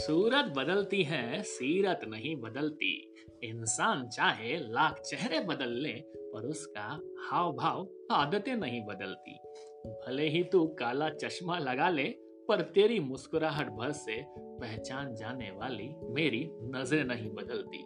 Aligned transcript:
सूरत 0.00 0.44
बदलती 0.56 1.02
है, 1.02 1.42
सीरत 1.42 2.00
नहीं 2.08 2.36
बदलती। 2.36 3.14
इंसान 3.44 4.08
चाहे 4.08 4.56
लाख 4.56 5.00
चेहरे 5.00 5.40
बदल 5.40 5.70
ले, 5.70 5.92
पर 6.32 6.46
उसका 6.46 7.00
हाव 7.30 7.52
भाव 7.52 7.88
आदतें 8.10 8.56
नहीं 8.56 8.80
बदलती। 8.84 9.38
भले 9.86 10.28
ही 10.28 10.42
तू 10.42 10.66
काला 10.66 11.08
चश्मा 11.10 11.58
लगा 11.58 11.88
ले, 11.88 12.04
पर 12.48 12.60
तेरी 12.60 13.00
मुस्कुराहट 13.00 13.70
भर 13.70 13.92
से 13.92 14.24
पहचान 14.38 15.14
जाने 15.14 15.50
वाली 15.50 15.88
मेरी 16.02 16.50
नज़र 16.54 17.04
नहीं 17.04 17.30
बदलती। 17.30 17.84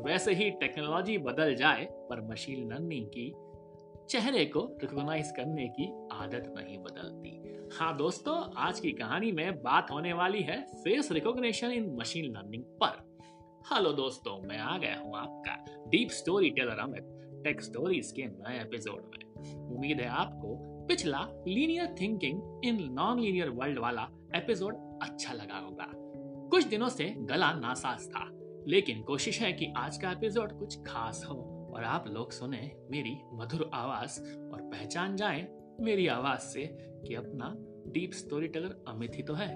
वैसे 0.00 0.34
ही 0.34 0.50
टेक्नोलॉजी 0.50 1.18
बदल 1.18 1.54
जाए, 1.54 1.88
पर 1.92 2.20
मशीन 2.20 2.72
लर्निंग 2.72 3.06
की, 3.06 3.32
चेहरे 4.08 4.44
को 4.44 4.78
रिकॉग्नाइज 4.82 5.32
करने 5.36 5.68
की 5.68 5.92
आदत 6.12 6.54
नहीं 6.56 6.78
बदलती। 6.78 7.45
हाँ 7.72 7.96
दोस्तों, 7.96 8.34
आज 8.56 8.80
की 8.80 8.90
कहानी 8.92 9.30
में 9.32 9.62
बात 9.62 9.90
होने 9.90 10.12
वाली 10.12 10.42
है 10.42 10.60
face 10.74 11.10
recognition 11.12 11.70
in 11.70 11.96
machine 11.96 12.24
learning 12.24 12.62
पर। 12.82 13.22
हेलो 13.72 13.92
दोस्तों, 13.92 14.36
मैं 14.48 14.58
आ 14.58 14.76
गया 14.78 14.98
हूँ 14.98 15.16
आपका 15.16 15.84
deep 15.88 16.10
storyteller 16.50 16.78
Amit, 16.78 17.08
tech 17.44 17.62
stories 17.62 18.12
के 18.12 18.22
नए 18.22 18.60
एपिसोड 18.60 19.10
में। 19.14 19.74
उम्मीद 19.74 20.00
है 20.00 20.08
आपको 20.08 20.54
पिछला 20.86 21.26
linear 21.48 21.94
thinking 22.00 22.60
in 22.64 22.82
non 22.92 23.20
linear 23.20 23.48
world 23.48 23.78
वाला 23.78 24.08
एपिसोड 24.36 25.00
अच्छा 25.02 25.34
लगा 25.34 25.58
होगा। 25.58 25.90
कुछ 26.50 26.64
दिनों 26.64 26.88
से 26.88 27.14
गला 27.18 27.52
नासाज 27.52 28.08
था, 28.08 28.28
लेकिन 28.68 29.02
कोशिश 29.02 29.40
है 29.40 29.52
कि 29.52 29.72
आज 29.76 29.96
का 29.96 30.12
एपिसोड 30.12 30.58
कुछ 30.58 30.78
खास 30.86 31.24
हो 31.28 31.42
और 31.74 31.84
आप 31.84 32.08
लोग 32.08 32.32
सुने 32.32 32.70
मेरी 32.90 33.18
मधुर 33.32 33.70
आवाज़ 33.74 34.20
और 34.22 34.60
पहचान 34.62 35.16
जाए 35.16 35.46
मेरी 35.80 36.06
आवाज़ 36.06 36.40
से 36.40 36.66
कि 36.80 37.14
अपना 37.14 37.54
डीप 37.92 38.12
स्टोरी 38.12 38.48
टेलर 38.48 38.84
अमित 38.88 39.12
ही 39.14 39.22
तो 39.22 39.34
है। 39.34 39.54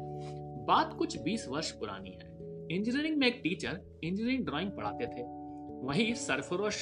बात 0.65 0.95
कुछ 0.95 1.19
20 1.19 1.49
वर्ष 1.49 1.71
पुरानी 1.71 2.11
है। 2.11 2.31
इंजीनियरिंग 2.77 3.17
में 3.17 3.27
एक 3.27 3.41
टीचर 3.43 4.01
इंजीनियरिंग 4.05 4.47
ड्राइंग 4.47 4.71
पढ़ाते 4.71 5.07
थे। 5.07 5.23
वही 5.87 6.15
सरफरोश 6.15 6.77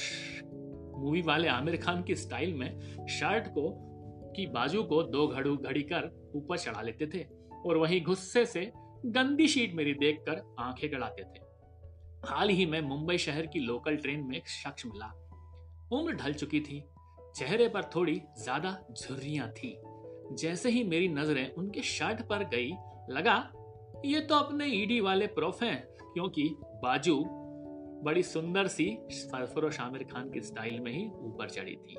मूवी 0.97 1.21
वाले 1.21 1.47
आमिर 1.47 1.77
खान 1.77 2.03
की 2.03 2.15
स्टाइल 2.15 2.53
में 2.53 2.79
शर्ट 3.07 3.47
को 3.47 3.89
की 4.35 4.47
बाजू 4.47 4.83
को 4.83 5.03
दो 5.03 5.27
घड़ू 5.27 5.57
घड़ी 5.57 5.81
कर 5.81 6.31
ऊपर 6.35 6.57
चढ़ा 6.57 6.81
लेते 6.81 7.07
थे 7.07 7.27
और 7.65 7.77
वही 7.77 7.99
गुस्से 7.99 8.45
से 8.45 8.71
गंदी 9.05 9.47
शीट 9.47 9.73
मेरी 9.73 9.93
देखकर 9.93 10.55
आँखें 10.59 10.91
गड़ाते 10.91 11.23
थे। 11.23 11.49
हाल 12.25 12.49
ही 12.49 12.65
में 12.65 12.81
मुंबई 12.81 13.17
शहर 13.17 13.45
की 13.45 13.59
लोकल 13.59 13.95
ट्रेन 13.95 14.23
में 14.23 14.37
एक 14.37 14.47
शख्स 14.47 14.85
मिला। 14.85 15.07
उम्र 15.91 16.13
ढल 16.13 16.33
चुकी 16.33 16.59
थी। 16.59 16.83
चेहरे 17.35 17.67
पर 17.67 17.83
थोड़ी 17.95 18.21
ज़्यादा 18.37 18.77
झुर्रियाँ 18.91 19.49
थी। 19.49 19.77
जैसे 20.33 20.69
ही 20.69 20.83
मेरी 20.83 21.07
नज़रें 21.07 21.53
उनके 21.53 21.81
शर्ट 21.81 22.21
पर 22.21 22.43
गई, 22.43 22.71
लगा, 23.09 23.51
ये 24.05 24.19
तो 24.19 24.35
अपने 24.35 24.65
ईडी 24.65 24.99
वाले 24.99 25.27
प्रोफ 25.27 25.63
हैं, 25.63 25.81
क्योंकि 26.13 26.43
बाजू 26.83 27.23
बड़ी 28.03 28.23
सुंदर 28.23 28.67
सी 28.67 28.97
सरफरोश 29.11 29.79
आमिर 29.79 30.03
खान 30.03 30.29
की 30.29 30.41
स्टाइल 30.41 30.79
में 30.79 30.91
ही 30.91 31.05
ऊपर 31.05 31.49
चढ़ी 31.49 31.75
थी। 31.75 31.95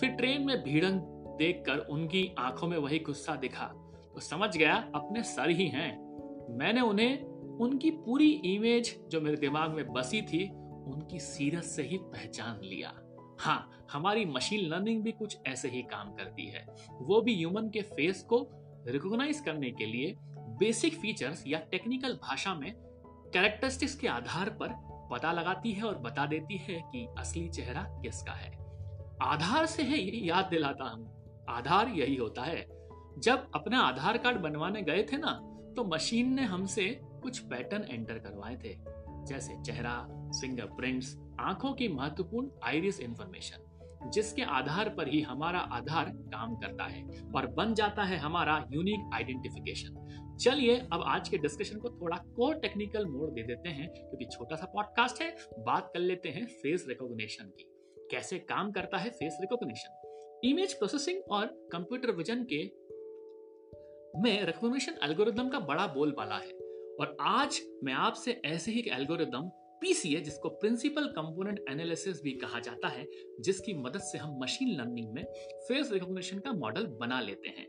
फिर 0.00 0.10
ट्रेन 0.10 0.46
में 0.46 0.56
भीड़न 0.62 0.98
देखकर 1.38 1.78
उनकी 1.90 2.30
आँखों 2.38 2.68
में 2.68 2.76
वही 2.78 2.98
गुस्सा 2.98 3.34
दिखा। 3.36 3.66
तो 4.14 4.20
समझ 4.20 4.56
गया, 4.56 4.74
अपने 4.94 5.22
सर 5.22 5.50
ही 5.50 5.66
हैं। 5.66 6.56
मैंने 6.58 6.80
उन्हें, 6.80 7.22
उनकी 7.58 7.90
पूरी 7.90 8.30
इमेज 8.30 8.96
जो 9.08 9.20
मेरे 9.20 9.36
दिमाग 9.36 9.70
में 9.70 9.92
बसी 9.92 10.22
थी, 10.22 10.44
उनकी 10.86 11.18
सीरत 11.18 11.64
से 11.64 11.82
ही 11.82 11.96
पहचान 11.96 12.60
लिया। 12.64 12.88
हाँ 13.40 13.86
हमारी 13.92 14.24
मशीन 14.24 14.66
लर्निंग 14.68 15.02
भी 15.02 15.12
कुछ 15.12 15.36
ऐसे 15.46 15.68
ही 15.68 15.82
काम 15.82 16.12
करती 16.14 16.46
है। 16.46 16.66
वो 16.92 17.20
भी 17.20 17.36
ह्यूमन 17.36 17.68
के 17.68 17.82
फेस 17.82 18.22
को 18.22 18.38
रिकॉग्नाइज 18.86 19.40
करने 19.40 19.70
के 19.70 19.86
लिए 19.86 20.14
बेसिक 20.58 20.94
फीचर्स 20.94 21.44
या 21.46 21.58
टेक्निकल 21.70 22.14
भाषा 22.22 22.54
में 22.54 22.72
कैरेक्टरिस्टिक्स 23.34 23.94
के 23.94 24.08
आधार 24.08 24.50
पर 24.50 24.74
पता 25.12 25.32
लगाती 25.32 25.72
है 25.72 25.82
और 25.82 25.98
बता 25.98 26.26
देती 26.26 26.56
है 26.56 26.80
कि 26.86 27.06
असली 27.18 27.48
चेहरा 27.48 27.82
किसका 28.02 28.32
है। 28.32 28.52
आधार 29.22 29.66
से 29.66 29.82
है 29.82 29.98
याद 30.26 30.44
दिलाता 30.44 30.84
हूँ। 30.84 31.44
आधार 31.48 31.88
यही 31.88 32.16
होता 32.16 32.42
है। 32.42 32.66
जब 33.18 33.50
अपना 33.54 33.80
आधार 33.80 34.18
कार्ड 34.18 34.38
बनवाने 34.38 34.82
गए 34.82 35.02
थे 35.02 35.16
ना 35.16 35.32
तो 35.76 35.84
मशीन 35.84 36.32
ने 36.34 36.42
हमसे 36.42 36.88
कुछ 37.22 37.38
पैटर्न 37.38 37.84
एंटर 37.90 38.18
करवाए 38.18 38.56
थे। 38.56 38.76
जैसे 39.24 39.62
चेहरा 39.62 40.00
फिंगरप्रिंट्स 40.40 41.16
आँखों 41.40 41.72
की 41.72 41.88
महत्वपूर्ण 41.88 42.50
आइरिस 42.64 43.00
इंफॉर्मेशन 43.00 44.10
जिसके 44.10 44.42
आधार 44.42 44.88
पर 44.88 45.08
ही 45.08 45.20
हमारा 45.20 45.58
आधार 45.58 46.10
काम 46.32 46.56
करता 46.56 46.84
है 46.84 47.02
और 47.36 47.46
बन 47.46 47.74
जाता 47.74 48.02
है 48.02 48.16
हमारा 48.16 48.56
यूनिक 48.72 49.10
आइडेंटिफिकेशन 49.14 50.36
चलिए 50.40 50.76
अब 50.92 51.02
आज 51.06 51.28
के 51.28 51.38
डिस्कशन 51.38 51.78
को 51.78 51.90
थोड़ा 51.90 52.16
कोर 52.16 52.54
टेक्निकल 52.54 53.06
मोड 53.06 53.32
दे 53.32 53.42
देते 53.42 53.68
हैं, 53.68 53.88
क्योंकि 53.88 54.24
छोटा 54.24 54.56
सा 54.56 54.66
पॉडकास्ट 54.66 55.22
है, 55.22 55.30
बात 55.58 55.90
कर 55.94 56.00
लेते 56.00 56.28
हैं 56.28 56.46
फेस 56.46 56.84
रिकॉग्निशन 56.88 57.44
की। 57.44 57.64
कैसे 58.10 58.38
काम 58.38 58.72
करता 58.72 58.98
है 58.98 59.10
फेस 59.10 59.38
रिकॉग्निशन 59.40 60.40
इमेज 60.44 60.74
प्रोसेसिंग 60.74 61.22
और 61.30 61.46
कंप्यूटर 61.72 62.10
विजन 62.10 62.44
के 62.52 62.64
में 64.20 64.44
रिकॉग्निशन 64.44 64.98
एल्गोरिदम 65.02 65.48
का 65.48 65.60
बड़ा 65.60 65.86
बोलबाला 65.86 66.36
है। 66.36 66.63
और 67.00 67.16
आज 67.20 67.62
मैं 67.84 67.92
आपसे 67.92 68.40
ऐसे 68.44 68.72
ही 68.72 68.78
एक 68.78 68.88
एल्गोरिदम 68.88 69.40
पीसीए 69.80 70.20
जिसको 70.20 70.48
प्रिंसिपल 70.48 71.04
कंपोनेंट 71.04 71.64
एनालिसिस 71.70 72.22
भी 72.22 72.32
कहा 72.32 72.60
जाता 72.60 72.88
है, 72.88 73.06
जिसकी 73.40 73.74
मदद 73.74 73.98
से 73.98 74.18
हम 74.18 74.38
मशीन 74.42 74.68
लर्निंग 74.80 75.12
में 75.12 75.24
फेस 75.68 75.92
रिकॉग्निशन 75.92 76.38
का 76.38 76.52
मॉडल 76.52 76.86
बना 76.86 77.20
लेते 77.20 77.48
हैं। 77.48 77.66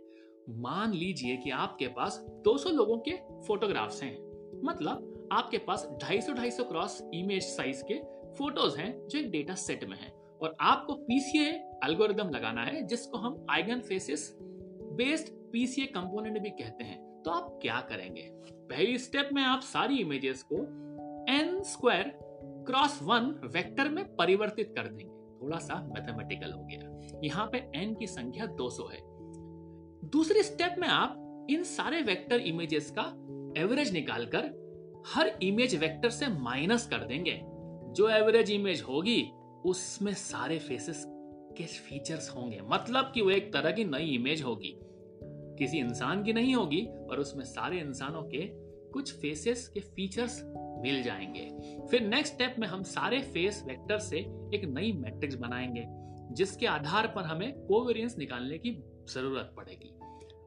मान 0.49 0.93
लीजिए 0.93 1.37
कि 1.37 1.49
आपके 1.49 1.87
पास 1.87 2.25
200 2.29 2.69
लोगों 2.69 2.97
के 2.97 3.11
फोटोग्राफ्स 3.47 4.03
हैं। 4.03 4.15
मतलब 4.63 5.29
आपके 5.31 5.57
पास 5.57 5.87
250 5.91 6.29
250 6.29 6.63
क्रॉस 6.63 7.09
इमेज 7.13 7.43
साइज़ 7.43 7.83
के 7.91 7.99
फ़ोटोज़ 8.33 8.77
हैं 8.77 9.07
जो 9.07 9.19
एक 9.19 9.31
डेटा 9.31 9.55
सेट 9.55 9.83
में 9.83 9.97
है। 9.97 10.11
और 10.41 10.57
आपको 10.61 10.93
पीसीए 10.93 11.49
एल्गोरिदम 11.85 12.29
लगाना 12.29 12.63
है, 12.63 12.87
जिसको 12.87 13.17
हम 13.17 13.45
eigen 13.49 13.79
faces 13.79 14.37
based 14.93 15.51
PCA 15.51 15.85
component 15.85 16.39
भी 16.39 16.49
कहते 16.49 16.83
हैं। 16.83 17.04
तो 17.25 17.31
आप 17.31 17.59
क्या 17.61 17.79
करेंगे? 17.81 18.21
पहली 18.49 18.97
स्टेप 18.97 19.29
में 19.33 19.43
आप 19.43 19.61
सारी 19.61 19.97
इमेजेस 19.97 20.43
को 20.43 20.55
N 21.33 21.63
square 21.63 22.19
cross 22.67 22.99
one 23.03 23.41
vector 23.43 23.89
में 23.89 24.15
परिवर्तित 24.15 24.73
कर 24.77 24.87
देंगे। 24.87 25.39
थोड़ा 25.41 25.57
सा 25.57 25.75
मैथमेटिकल 25.75 26.51
हो 26.51 26.63
गया। 26.63 27.19
यहाँ 27.23 27.49
पे 27.51 27.71
एन 27.75 27.95
की 27.95 28.07
संख्या 28.07 28.45
200 28.45 28.83
है। 28.83 28.99
दूसरे 30.09 30.43
स्टेप 30.43 30.75
में 30.79 30.87
आप 30.87 31.47
इन 31.49 31.63
सारे 31.63 32.01
वेक्टर 32.01 32.39
इमेजेस 32.39 32.93
का 32.99 33.03
एवरेज 33.61 33.93
निकालकर 33.93 34.65
हर 35.07 35.39
इमेज 35.43 35.75
वेक्टर 35.75 36.09
से 36.09 36.27
माइनस 36.27 36.87
कर 36.87 36.97
देंगे। 36.97 37.41
जो 37.93 38.09
एवरेज 38.09 38.51
इमेज 38.51 38.81
होगी, 38.81 39.31
उसमें 39.65 40.13
सारे 40.13 40.59
फेसेस 40.59 41.05
के 41.57 41.63
फीचर्स 41.63 42.35
होंगे। 42.35 42.61
मतलब 42.63 43.11
कि 43.15 43.21
वो 43.21 43.29
एक 43.29 43.53
तरह 43.53 43.71
की 43.71 43.83
नई 43.83 44.05
इमेज 44.05 44.41
होगी। 44.41 44.79
किसी 45.59 45.77
इंसान 45.77 46.23
की 46.23 46.33
नहीं 46.33 46.55
होगी 46.55 46.85
और 46.85 47.19
उसमें 47.19 47.43
सारे 47.45 47.79
इंसानों 47.79 48.23
के 48.23 48.65
कुछ 48.91 49.13
फेसेस 49.13 49.67
के 49.67 49.79
फीचर्स 49.79 50.41
मिल 50.81 51.03
जाएँगे। 51.03 51.49
फिर 51.87 52.01
नेक्स्ट 52.01 52.33
स्टेप 52.33 52.55
में 52.59 52.67
हम 52.67 52.83
सारे 52.83 53.21
फेस 53.21 53.63
वेक्टर 53.67 53.97
से 53.97 54.17
एक 54.53 54.61
नई 54.65 54.91
मैट्रिक्स 54.91 55.35
बनाएँगे, 55.35 55.85
जिसके 56.33 56.65
आधार 56.65 57.07
पर 57.07 57.23
हमें 57.23 57.53
कोवेरियंस 57.65 58.17
निकालने 58.17 58.57
की 58.57 58.71
ज़रूरत 59.13 59.53
पड़ेगी। 59.57 59.93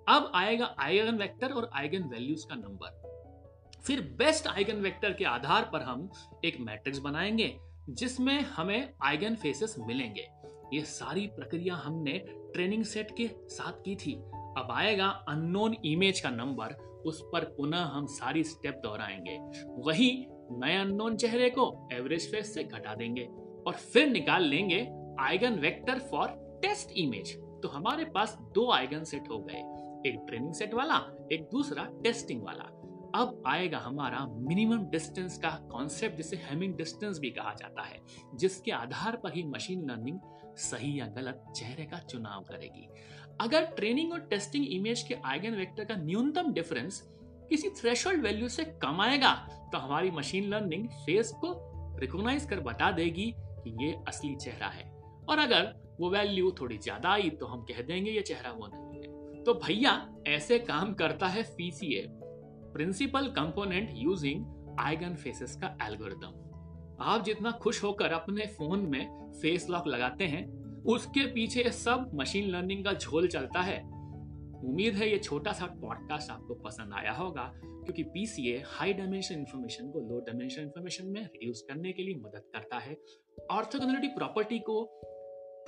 अब 0.09 0.33
आएगा 0.35 0.75
आइगन 0.79 1.15
वेक्टर 1.15 1.53
और 1.53 1.71
आइगन 1.75 2.03
वैल्यूज़ 2.03 2.47
का 2.47 2.55
नंबर 2.55 3.09
फिर 3.85 4.01
बेस्ट 4.01 4.47
आइगन 4.47 4.77
वेक्टर 4.77 5.13
के 5.13 5.25
आधार 5.25 5.71
पर 5.73 5.81
हम 5.81 6.11
एक 6.45 6.57
मैट्रिक्स 6.61 6.99
बनाएँगे, 6.99 7.59
जिसमें 7.91 8.41
हमें 8.41 8.95
आइगन 9.03 9.35
फेसेस 9.35 9.77
मिलेंगे। 9.79 10.29
ये 10.75 10.81
सारी 10.81 11.27
प्रक्रिया 11.27 11.75
हमने 11.75 12.13
ट्रेनिंग 12.29 12.85
सेट 12.85 13.11
के 13.17 13.31
साथ 13.49 13.73
की 13.73 13.97
थी। 13.97 14.23
अब 14.59 14.71
आएगा 14.71 15.07
अननोन 15.29 15.77
इमेज 15.85 16.21
का 16.21 16.31
नंबर 16.31 16.75
उस 17.07 17.23
पर 17.33 17.45
पुनः 17.57 17.83
हम 17.87 18.07
सारी 18.07 18.43
स्टेप 18.45 18.81
दोहराएँगे। 18.83 19.39
वही 19.83 20.11
नए 20.53 20.77
अननोन 20.77 21.17
चेहरे 21.17 21.51
को 21.51 21.89
एवरेज 21.93 22.31
फेस 22.33 22.55
से 22.55 22.65
घटा 22.65 22.95
देंगे 22.95 23.25
और 23.67 23.73
फिर 23.73 24.09
निकाल 24.09 24.43
लेंगे 24.43 24.81
eigen 25.21 25.59
vector 25.59 25.99
for 26.11 26.29
test 26.63 26.93
image 26.97 27.37
तो 27.63 27.69
हमारे 27.69 28.05
पास 28.05 28.37
दो 28.55 28.71
आइगन 28.73 29.05
सेट 29.05 29.29
हो 29.31 29.39
गए, 29.39 29.59
एक 30.11 30.25
ट्रेनिंग 30.29 30.53
सेट 30.55 30.75
वाला, 30.75 30.97
एक 31.33 31.49
दूसरा 31.53 31.85
टेस्टिंग 32.03 32.43
वाला। 32.43 32.65
अब 33.15 33.43
आएगा 33.47 33.79
हमारा 33.79 34.25
मिनिमम 34.29 34.85
डिस्टेंस 34.91 35.39
का 35.39 35.51
कॉन्सेप्ट 35.71 36.17
जिसे 36.17 36.37
हेमिंग 36.41 36.75
डिस्टेंस 36.77 37.19
भी 37.19 37.31
कहा 37.31 37.53
जाता 37.55 37.83
है, 37.83 38.01
जिसके 38.35 38.71
आधार 38.73 39.17
पर 39.17 39.33
ही 39.35 39.43
मशीन 39.47 39.89
लर्निंग 39.91 40.19
सही 40.59 40.99
या 40.99 41.07
गलत 41.09 41.45
चेहरे 41.57 41.85
का 41.85 41.99
चुनाव 42.01 42.43
करेगी। 42.43 42.89
अगर 43.41 43.65
ट्रेनिंग 43.77 44.13
और 44.13 44.21
टेस्टिंग 44.21 44.67
इमेज 44.67 45.03
के 45.03 45.17
आइगन 45.25 45.55
वेक्टर 45.55 45.85
का 45.85 45.97
न्यूनतम 45.97 46.53
डिफरेंस 46.53 47.01
किसी 47.51 47.69
थ्रेशोल्ड 47.71 48.23
वैल्यू 48.23 48.49
से 48.49 48.65
कम 48.83 49.01
आएगा 49.01 49.33
तो 49.73 49.79
हमारी 49.79 50.11
मशीन 50.11 50.49
लर्निंग 50.51 50.89
फेस 51.07 51.33
को 51.35 51.55
रिकॉग्नाइज 52.01 52.45
कर 52.45 52.61
बता 52.61 52.91
देगी 52.93 53.33
कि 53.37 53.77
ये 53.85 53.93
असली 54.09 54.35
चेहरा 54.37 54.67
है। 54.67 54.91
और 55.29 55.39
अगर 55.39 55.75
वो 56.01 56.11
वैल्यू 56.11 56.51
थोड़ी 56.61 56.79
ज़्यादा 56.79 57.11
आई 57.11 57.31
तो 57.31 57.47
हम 57.47 57.63
कह 57.63 57.83
देंगे 57.83 58.11
ये 58.11 58.21
चेहरा 58.23 58.51
वो 58.51 58.67
नहीं 58.67 59.01
है। 59.01 59.45
तो 59.45 59.55
भैया, 59.57 59.93
ऐसे 60.27 60.59
काम 60.61 60.93
करता 60.95 61.27
है 61.27 61.43
PCA 61.47 62.03
principal 62.73 63.29
component 63.29 63.91
using 63.93 64.77
eigenfaces 65.15 65.57
का 65.57 65.77
एल्गोरिदम। 65.83 66.45
आप 67.01 67.25
जितना 67.25 67.51
खुश 67.63 67.83
होकर 67.85 68.13
अपने 68.13 68.47
फ़ोन 68.47 68.81
में 68.81 69.33
फेस 69.33 69.67
लॉक 69.71 69.87
लगाते 69.87 70.25
हैं, 70.25 70.47
उसके 70.85 71.27
पीछे 71.27 71.71
सब 71.71 72.11
मशीन 72.15 72.49
लर्निंग 72.51 72.85
का 72.85 72.93
झोल 72.93 73.29
चलता 73.29 73.61
है। 73.61 73.81
उम्मीद 74.65 74.95
है 74.95 75.11
ये 75.11 75.19
छोटा 75.19 75.53
सा 75.53 75.67
पॉडकास्ट 75.81 76.31
आपको 76.31 76.55
पसंद 76.55 76.93
आया 76.93 77.13
होगा, 77.13 77.43
क्योंकि 77.55 78.03
पीसीए 78.05 78.63
हाई 78.67 78.93
डायमेंशन 78.93 79.35
इंफॉर्मेशन 79.35 79.91
को 79.91 80.01
लो 80.01 80.21
डायमेंशन 80.21 80.63
इंफॉर्मेशन 80.63 81.07
में 81.07 81.21
रिड्यूस 81.21 81.65
करने 81.69 81.93
के 81.93 82.03
लिए 82.03 82.15
मदद 82.15 82.51
करता 82.55 82.79
है। 82.79 82.97
ऑर्थोगोनलिटी 83.51 84.09
प्रॉपर्टी 84.09 84.59
को 84.59 84.83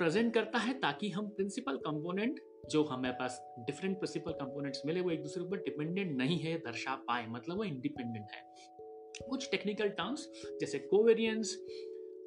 प्रेजेंट 0.01 0.33
करता 0.33 0.59
है 0.59 0.73
ताकि 0.73 1.09
हम 1.09 1.27
प्रिंसिपल 1.27 1.77
कंपोनेंट, 1.77 2.39
जो 2.69 2.83
हमारे 2.83 3.13
पास 3.13 3.55
डिफरेंट 3.59 3.97
प्रिंसिपल 3.97 4.31
कंपोनेंट्स 4.31 4.81
मिले, 4.85 5.01
वो 5.01 5.11
एक 5.11 5.21
दूसरे 5.21 5.43
पर 5.43 5.57
डिपेंडेंट 5.57 6.17
नहीं 6.17 6.39
है, 6.39 6.57
दर्शा 6.57 6.95
पाए। 6.95 7.25
मतलब 7.27 7.57
वो 7.57 7.63
इंडिपेंडेंट 7.63 8.27
है। 8.31 8.55
कुछ 9.29 9.51
टेक्निकल 9.51 9.89
टर्म्स 9.89 10.31
जैसे 10.61 10.79
covariance 10.79 11.65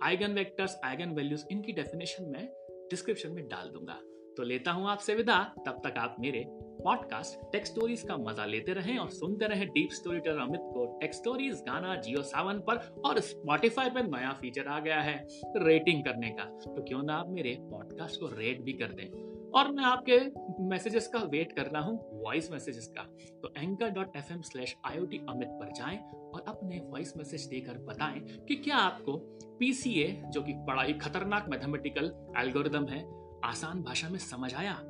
eigen 0.03 0.33
vectors 0.33 0.81
eigen 0.85 1.09
values 1.09 1.45
इनकी 1.51 1.73
डेफिनेशन 1.73 2.25
में 2.25 2.49
डिस्क्रिप्शन 2.91 3.33
में 3.33 3.49
डाल 3.49 3.69
दूँगा। 3.69 4.01
तो 4.37 4.43
लेता 4.43 4.71
हूँ 4.71 4.89
आपसे 4.89 5.15
विदा। 5.15 5.55
तब 5.67 5.81
तक 5.85 5.95
आप 5.99 6.17
मेरे 6.21 6.45
पॉडकास्ट 6.85 7.53
टेक 7.53 7.67
स्टोरीज 7.67 8.03
का 8.03 8.17
मज़ा 8.17 8.45
लेते 8.45 8.73
रहें 8.73 8.99
और 8.99 9.11
सुनते 9.11 9.47
रहें 9.47 9.69
डीप 9.69 9.91
स्टोरी 9.91 10.21
टेलर 10.21 10.39
अमित 10.39 10.61
को। 10.65 10.99
टेक 11.01 11.15
स्टोरीज 11.15 11.55
गाना 11.55 11.97
जियो 11.97 12.23
सावन 12.23 12.59
पर 12.59 12.77
और 13.05 13.21
स्पॉटिफाई 13.21 13.91
पर 13.91 14.07
नया 14.07 14.33
फीचर 14.33 14.69
आ 14.69 14.81
गया 14.81 15.01
है 15.01 15.27
रेटिंग 15.57 16.05
करने 16.05 16.31
का। 16.31 16.45
तो 16.45 16.83
क्यों 16.83 17.03
ना 17.03 17.15
आप 17.15 17.29
मेरे 17.29 17.57
पॉडकास्ट 17.61 18.21
को 18.21 18.27
रेट 18.27 18.63
भी 18.63 18.73
कर 18.73 18.93
दें। 18.93 19.09
और 19.51 19.73
मैं 19.73 19.85
आपके 19.85 20.19
मैसेजेस 20.65 21.09
का 21.09 21.19
वेट 21.19 21.53
कर 21.53 21.67
रहा 21.67 21.83
हूँ 21.83 22.23
वॉइस 22.25 22.53
मैसेजेस 22.53 22.93
का। 22.99 23.03
तो 23.43 23.53
anchor 23.59 23.89
dot 23.89 24.17
F 24.17 24.33
M 24.33 24.41
slash 24.41 24.77
I 24.85 24.97
Amit 25.29 25.49
पर 25.49 25.73
जाएँ 25.73 25.99
और 26.35 26.45
अपने 26.49 26.81
वॉइस 26.85 27.17
मैसेज 27.17 27.47
देकर 27.47 27.79
बताएँ 27.79 28.21
कि 28.49 28.55
क्या 28.55 28.77
आपको 28.77 29.17
पीसीए 29.59 30.23
जो 30.27 30.43
कि 30.43 30.53
बड़ा 30.53 30.83
ही 30.83 30.93
खतरनाक 30.93 31.49
मैथमेटिकल 31.49 32.33
एल्गोरिदम 32.39 32.87
है, 32.87 33.05
आसान 33.45 33.83
भाषा 33.83 34.09
में 34.09 34.19
समझ 34.19 34.55
आया? 34.55 34.81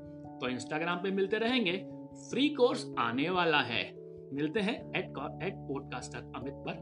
तो 0.45 0.49
इंस्टाग्राम 0.49 0.99
पे 1.03 1.11
मिलते 1.11 1.39
रहेंगे। 1.39 1.87
फ्री 2.31 2.49
कोर्स 2.49 2.95
आने 2.99 3.31
वाला 3.31 3.61
है। 3.61 3.95
मिलते 4.33 4.61
हैं 4.61 4.89
एट 4.97 5.05
एट 5.43 5.55
पॉडकास्टर 5.57 6.19
अमित 6.19 6.55
पर। 6.55 6.75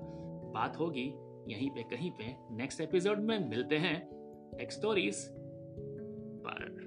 बात 0.55 0.79
होगी 0.79 1.15
यहीं 1.55 1.71
पे 1.71 1.83
कहीं 1.83 2.11
पे। 2.11 2.37
नेक्स्ट 2.51 2.81
एपिसोड 2.81 3.19
में 3.19 3.49
मिलते 3.49 3.77
हैं। 3.79 4.09
टेक 4.59 4.73
स्टोरीज 4.73 5.29
पर। 6.47 6.82